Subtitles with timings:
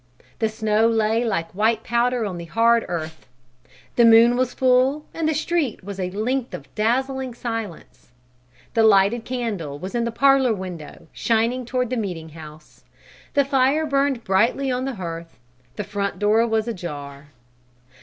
[0.39, 3.27] The snow lay like white powder on the hard earth;
[3.97, 8.07] the moon was full, and the street was a length of dazzling silence.
[8.73, 12.83] The lighted candle was in the parlor window, shining toward the meeting house,
[13.35, 15.37] the fire burned brightly on the hearth,
[15.75, 17.27] the front door was ajar.